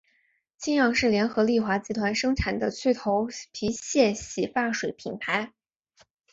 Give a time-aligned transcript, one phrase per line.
[0.57, 5.53] 清扬是联合利华集团生产的去头皮屑洗发水品牌。